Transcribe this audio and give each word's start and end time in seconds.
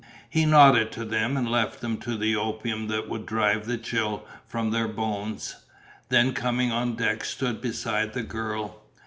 He 0.27 0.47
nodded 0.47 0.91
to 0.93 1.05
them 1.05 1.37
and 1.37 1.47
left 1.47 1.79
them 1.79 1.97
to 1.99 2.17
the 2.17 2.35
opium 2.35 2.87
that 2.87 3.07
would 3.07 3.23
drive 3.27 3.67
the 3.67 3.77
chill 3.77 4.25
from 4.47 4.71
their 4.71 4.87
bones, 4.87 5.57
then 6.09 6.33
coming 6.33 6.71
on 6.71 6.95
deck 6.95 7.23
stood 7.23 7.61
beside 7.61 8.13
the 8.13 8.23
girl. 8.23 8.81